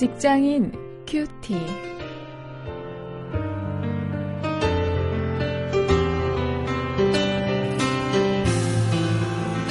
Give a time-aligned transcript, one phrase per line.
[0.00, 0.72] 직장인
[1.06, 1.54] 큐티.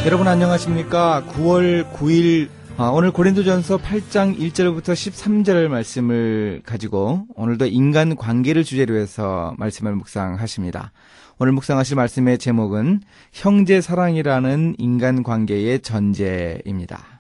[0.06, 1.24] 여러분 안녕하십니까?
[1.30, 9.56] 9월 9일 아, 오늘 고린도전서 8장 1절부터 13절 말씀을 가지고 오늘도 인간 관계를 주제로 해서
[9.57, 10.92] 말씀을 묵상하십니다.
[11.39, 13.02] 오늘 묵상하실 말씀의 제목은
[13.34, 17.18] 형제 사랑이라는 인간 관계의 전제입니다.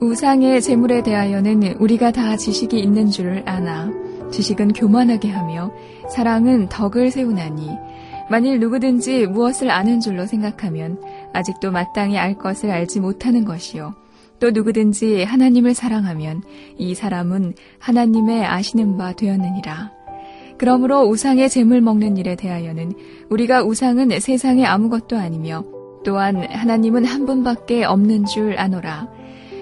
[0.00, 3.92] 우상의 재물에 대하여는 우리가 다 지식이 있는 줄을 아나
[4.30, 5.70] 지식은 교만하게 하며
[6.08, 7.68] 사랑은 덕을 세우나니
[8.30, 10.98] 만일 누구든지 무엇을 아는 줄로 생각하면
[11.34, 13.94] 아직도 마땅히 알 것을 알지 못하는 것이요.
[14.38, 16.44] 또 누구든지 하나님을 사랑하면
[16.78, 19.90] 이 사람은 하나님의 아시는 바 되었느니라.
[20.56, 22.92] 그러므로 우상의 재물 먹는 일에 대하여는
[23.28, 25.64] 우리가 우상은 세상에 아무것도 아니며
[26.04, 29.19] 또한 하나님은 한 분밖에 없는 줄 아노라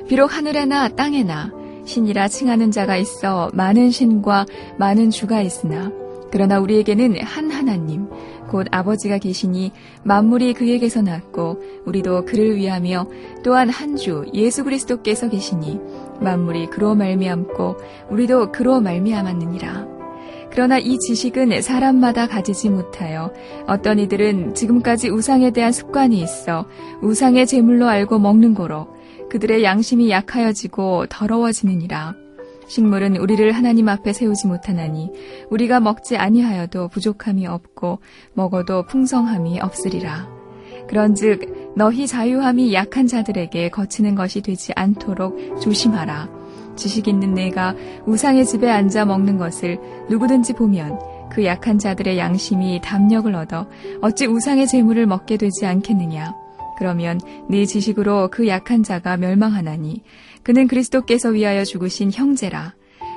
[0.08, 1.52] 비록 하늘에나 땅에나
[1.84, 4.46] 신이라 칭하는 자가 있어 많은 신과
[4.78, 5.92] 많은 주가 있으나
[6.30, 8.08] 그러나 우리에게는 한 하나님
[8.48, 9.72] 곧 아버지가 계시니
[10.04, 13.06] 만물이 그에게서 났고 우리도 그를 위하며
[13.44, 15.80] 또한 한 주 예수 그리스도께서 계시니
[16.20, 17.76] 만물이 그로 말미암고
[18.10, 19.86] 우리도 그로 말미암았느니라.
[20.50, 23.32] 그러나 이 지식은 사람마다 가지지 못하여
[23.66, 26.66] 어떤 이들은 지금까지 우상에 대한 습관이 있어
[27.02, 28.86] 우상의 제물로 알고 먹는 거로
[29.30, 32.14] 그들의 양심이 약하여지고 더러워지느니라.
[32.68, 35.10] 식물은 우리를 하나님 앞에 세우지 못하나니
[35.50, 37.98] 우리가 먹지 아니하여도 부족함이 없고
[38.34, 40.28] 먹어도 풍성함이 없으리라.
[40.88, 46.28] 그런즉 너희 자유함이 약한 자들에게 거치는 것이 되지 않도록 조심하라.
[46.76, 47.74] 지식 있는 내가
[48.06, 50.98] 우상의 집에 앉아 먹는 것을 누구든지 보면
[51.30, 53.66] 그 약한 자들의 양심이 담력을 얻어
[54.00, 56.47] 어찌 우상의 재물을 먹게 되지 않겠느냐.
[56.78, 60.02] 그러면 네 지식으로 그 약한 자가 멸망하나니
[60.44, 62.74] 그는 그리스도께서 위하여 죽으신 형제라.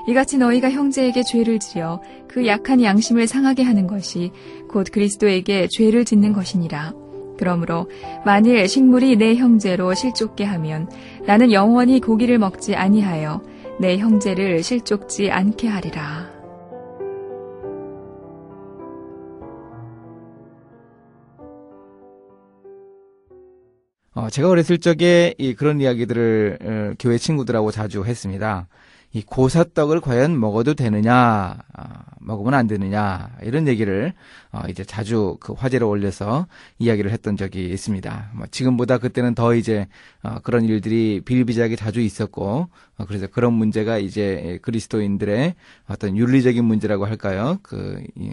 [0.08, 4.32] 이같이 너희가 형제에게 죄를 지어 그 약한 양심을 상하게 하는 것이
[4.68, 6.94] 곧 그리스도에게 죄를 짓는 것이니라.
[7.38, 7.88] 그러므로
[8.26, 10.90] 만일 식물이 내 형제로 실족게 하면
[11.28, 13.44] 나는 영원히 고기를 먹지 아니하여
[13.80, 16.31] 내 형제를 실족지 않게 하리라.
[24.14, 28.68] 어, 제가 어렸을 적에 이 그런 이야기들을 어, 교회 친구들하고 자주 했습니다.
[29.14, 31.84] 이 고사떡을 과연 먹어도 되느냐, 어,
[32.20, 34.14] 먹으면 안 되느냐 이런 얘기를
[34.52, 38.32] 어, 이제 자주 그 화제로 올려서 이야기를 했던 적이 있습니다.
[38.36, 39.88] 뭐 지금보다 그때는 더 이제
[40.24, 42.68] 어, 그런 일들이 비일비재하게 자주 있었고
[42.98, 45.56] 어, 그래서 그런 문제가 이제 그리스도인들의
[45.88, 47.60] 어떤 윤리적인 문제라고 할까요?
[47.64, 48.30] 그 이,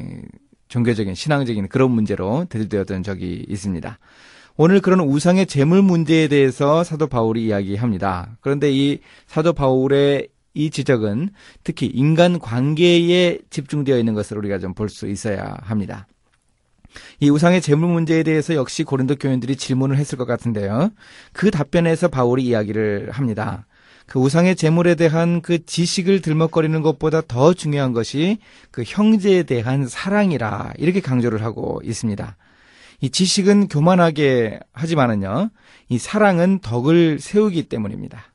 [0.66, 3.98] 종교적인 신앙적인 그런 문제로 대두되었던 적이 있습니다.
[4.60, 8.36] 오늘 그런 우상의 재물 문제에 대해서 사도 바울이 이야기합니다.
[8.40, 8.98] 그런데 이
[9.28, 11.30] 사도 바울의 이 지적은
[11.62, 16.08] 특히 인간 관계에 집중되어 있는 것을 우리가 좀 볼 수 있어야 합니다.
[17.20, 20.90] 이 우상의 재물 문제에 대해서 역시 고린도 교인들이 질문을 했을 것 같은데요.
[21.32, 23.64] 그 답변에서 바울이 이야기를 합니다.
[24.06, 28.38] 그 우상의 재물에 대한 그 지식을 들먹거리는 것보다 더 중요한 것이
[28.72, 32.36] 그 형제에 대한 사랑이라 이렇게 강조를 하고 있습니다.
[33.00, 35.50] 이 지식은 교만하게 하지만은요,
[35.88, 38.32] 이 사랑은 덕을 세우기 때문입니다.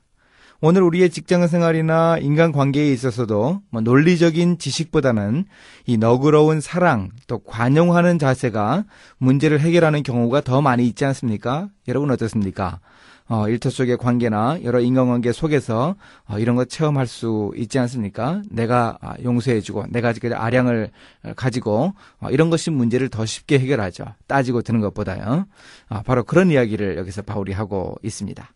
[0.60, 5.44] 오늘 우리의 직장 생활이나 인간 관계에 있어서도 뭐 논리적인 지식보다는
[5.84, 8.84] 이 너그러운 사랑 또 관용하는 자세가
[9.18, 11.68] 문제를 해결하는 경우가 더 많이 있지 않습니까?
[11.86, 12.80] 여러분 어떻습니까?
[13.26, 15.96] 어, 일터 속의 관계나 여러 인간관계 속에서
[16.28, 18.42] 어, 이런 것 체험할 수 있지 않습니까?
[18.50, 20.90] 내가 아, 용서해주고 내가 그 아량을
[21.34, 24.04] 가지고 어, 이런 것이 문제를 더 쉽게 해결하죠.
[24.26, 25.46] 따지고 드는 것보다요.
[25.88, 28.46] 아, 바로 그런 이야기를 여기서 바울이 하고 있습니다.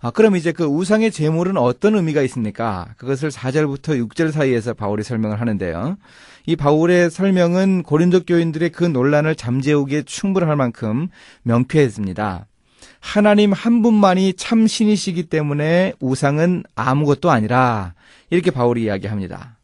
[0.00, 2.88] 아, 그럼 이제 그 우상의 제물은 어떤 의미가 있습니까?
[2.98, 5.96] 그것을 4절부터 6절 사이에서 바울이 설명을 하는데요.
[6.46, 11.08] 이 바울의 설명은 고린도 교인들의 그 논란을 잠재우기에 충분할 만큼
[11.42, 12.46] 명쾌했습니다.
[13.02, 17.94] 하나님 한 분만이 참 신이시기 때문에 우상은 아무것도 아니라
[18.30, 19.58] 이렇게 바울이 이야기합니다.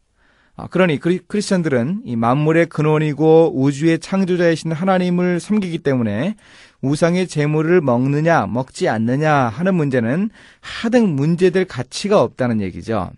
[0.57, 6.35] 아, 그러니 크리스천들은 이 만물의 근원이고 우주의 창조자이신 하나님을 섬기기 때문에
[6.81, 13.09] 우상의 재물을 먹느냐 먹지 않느냐 하는 문제는 하등 문제될 가치가 없다는 얘기죠.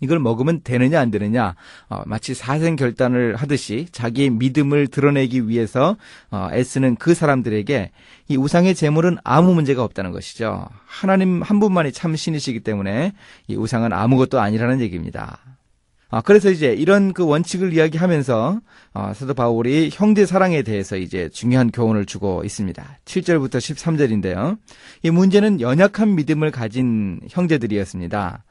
[0.00, 1.54] 이걸 먹으면 되느냐 안 되느냐
[1.88, 5.96] 어, 마치 사생 결단을 하듯이 자기의 믿음을 드러내기 위해서
[6.30, 7.90] 어, 애쓰는 그 사람들에게
[8.28, 10.68] 이 우상의 재물은 아무 문제가 없다는 것이죠.
[10.84, 13.12] 하나님 한 분만이 참 신이시기 때문에
[13.46, 15.38] 이 우상은 아무것도 아니라는 얘기입니다.
[16.08, 18.60] 아, 그래서 이제 이런 그 원칙을 이야기하면서
[18.94, 22.98] 어, 사도 바울이 형제 사랑에 대해서 이제 중요한 교훈을 주고 있습니다.
[23.04, 24.58] 7절부터 13절인데요.
[25.02, 28.44] 이 문제는 연약한 믿음을 가진 형제들이었습니다.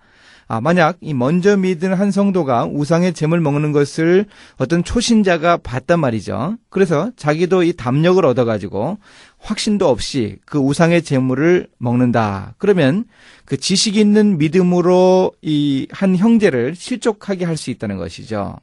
[0.47, 4.25] 아, 만약 이 먼저 믿은 한 성도가 우상의 잼을 먹는 것을
[4.57, 6.57] 어떤 초신자가 봤단 말이죠.
[6.69, 8.99] 그래서 자기도 이 담력을 얻어가지고
[9.39, 12.53] 확신도 없이 그 우상의 재물을 먹는다.
[12.57, 13.05] 그러면
[13.45, 18.57] 그 지식 있는 믿음으로 이 한 형제를 실족하게 할 수 있다는 것이죠.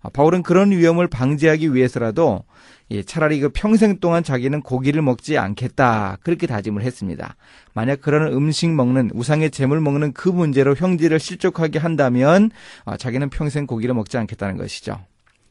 [0.00, 2.44] 아, 바울은 그런 위험을 방지하기 위해서라도
[2.90, 7.36] 예, 차라리 그 평생 동안 자기는 고기를 먹지 않겠다 그렇게 다짐을 했습니다.
[7.74, 12.50] 만약 그런 음식 먹는 우상의 재물 먹는 그 문제로 형제를 실족하게 한다면
[12.84, 15.00] 아, 자기는 평생 고기를 먹지 않겠다는 것이죠.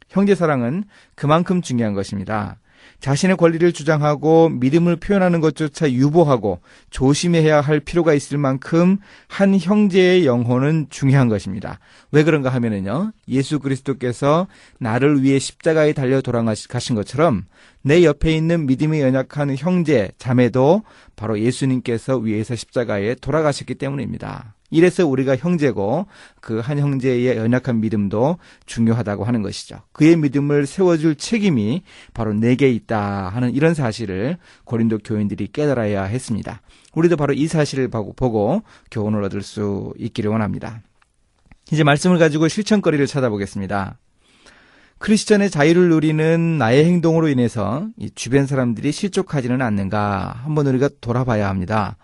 [0.09, 0.85] 형제 사랑은
[1.15, 2.57] 그만큼 중요한 것입니다.
[2.99, 6.59] 자신의 권리를 주장하고 믿음을 표현하는 것조차 유보하고
[6.89, 8.97] 조심해야 할 필요가 있을 만큼
[9.27, 11.79] 한 형제의 영혼은 중요한 것입니다.
[12.11, 13.11] 왜 그런가 하면은요.
[13.27, 14.47] 예수 그리스도께서
[14.79, 17.45] 나를 위해 십자가에 달려 돌아가신 것처럼
[17.81, 20.83] 내 옆에 있는 믿음이 연약한 형제, 자매도
[21.15, 24.56] 바로 예수님께서 위에서 십자가에 돌아가셨기 때문입니다.
[24.69, 26.07] 이래서 우리가 형제고
[26.41, 29.79] 그 한 형제의 연약한 믿음도 중요하다고 하는 것이죠.
[29.93, 31.83] 그의 믿음을 세워줄 책임이
[32.13, 36.61] 바로 내게 있다 하는 이런 사실을 고린도 교인들이 깨달아야 했습니다.
[36.93, 40.81] 우리도 바로 이 사실을 보고 교훈을 얻을 수 있기를 원합니다.
[41.71, 43.97] 이제 말씀을 가지고 실천거리를 찾아보겠습니다.
[44.99, 51.97] 크리스천의 자유를 누리는 나의 행동으로 인해서 주변 사람들이 실족하지는 않는가 한번 우리가 돌아봐야 합니다.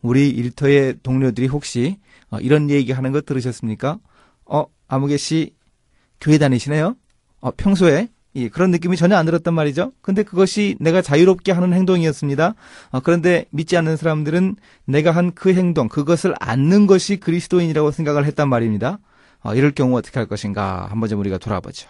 [0.00, 1.98] 우리 일터의 동료들이 혹시
[2.30, 3.98] 어, 이런 얘기 하는 거 들으셨습니까?
[4.44, 5.54] 어, 아무개 씨
[6.20, 6.96] 교회 다니시네요?
[7.40, 9.92] 어, 평소에 예, 그런 느낌이 전혀 안 들었단 말이죠.
[10.00, 12.54] 근데 그것이 내가 자유롭게 하는 행동이었습니다.
[12.90, 18.48] 어, 그런데 믿지 않는 사람들은 내가 한 그 행동, 그것을 않는 것이 그리스도인이라고 생각을 했단
[18.48, 18.98] 말입니다.
[19.40, 21.88] 어, 이럴 경우 어떻게 할 것인가 한번 좀 우리가 돌아보죠.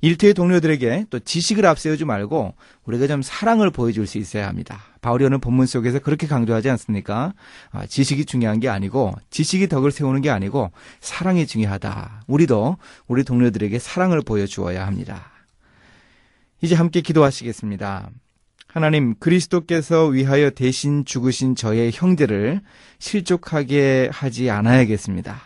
[0.00, 4.80] 일터의 동료들에게 또 지식을 앞세우지 말고 우리가 좀 사랑을 보여줄 수 있어야 합니다.
[5.04, 7.34] 바울이 오늘 본문 속에서 그렇게 강조하지 않습니까?
[7.72, 10.70] 아, 지식이 중요한 게 아니고 지식이 덕을 세우는 게 아니고
[11.00, 12.22] 사랑이 중요하다.
[12.26, 15.30] 우리도 우리 동료들에게 사랑을 보여주어야 합니다.
[16.62, 18.08] 이제 함께 기도하시겠습니다.
[18.66, 22.62] 하나님 그리스도께서 위하여 대신 죽으신 저의 형제를
[22.98, 25.38] 실족하게 하지 않아야겠습니다.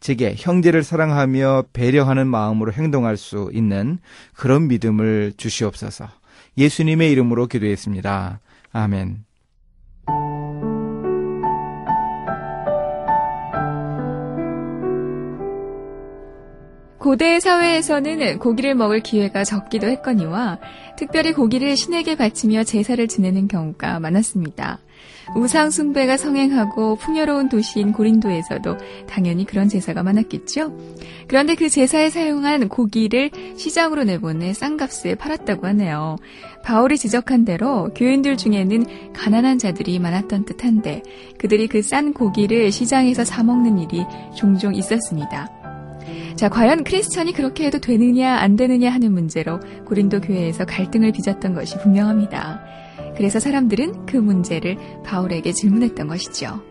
[0.00, 4.00] 제게 형제를 사랑하며 배려하는 마음으로 행동할 수 있는
[4.34, 6.10] 그런 믿음을 주시옵소서.
[6.58, 8.40] 예수님의 이름으로 기도했습니다.
[8.78, 9.27] 아멘.
[16.98, 20.58] 고대 사회에서는 고기를 먹을 기회가 적기도 했거니와
[20.96, 24.80] 특별히 고기를 신에게 바치며 제사를 지내는 경우가 많았습니다.
[25.36, 30.76] 우상 숭배가 성행하고 풍요로운 도시인 고린도에서도 당연히 그런 제사가 많았겠죠.
[31.28, 36.16] 그런데 그 제사에 사용한 고기를 시장으로 내보내 싼 값에 팔았다고 하네요.
[36.64, 41.02] 바울이 지적한 대로 교인들 중에는 가난한 자들이 많았던 듯한데
[41.38, 44.04] 그들이 그 싼 고기를 시장에서 사 먹는 일이
[44.34, 45.57] 종종 있었습니다.
[46.38, 51.76] 자, 과연 크리스천이 그렇게 해도 되느냐 안 되느냐 하는 문제로 고린도 교회에서 갈등을 빚었던 것이
[51.78, 52.60] 분명합니다.
[53.16, 56.62] 그래서 사람들은 그 문제를 바울에게 질문했던 것이죠.